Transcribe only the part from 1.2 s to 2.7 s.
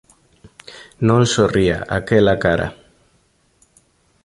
sorría, aquela cara.